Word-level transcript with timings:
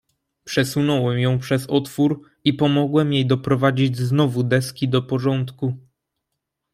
"Przesunąłem 0.43 1.19
ją 1.19 1.39
przez 1.39 1.67
otwór, 1.67 2.21
i 2.43 2.53
pomogłem 2.53 3.13
jej 3.13 3.25
doprowadzić 3.27 3.97
znowu 3.97 4.43
deski 4.43 4.89
do 4.89 5.01
porządku." 5.01 5.77